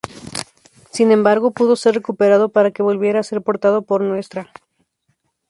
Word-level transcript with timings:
Sin 0.89 1.11
embargo 1.11 1.51
pudo 1.51 1.75
ser 1.75 1.93
recuperado 1.93 2.49
para 2.49 2.71
que 2.71 2.81
volviera 2.81 3.19
a 3.19 3.23
ser 3.29 3.43
portado 3.43 3.83
por 3.83 4.01
Ntra. 4.01 4.51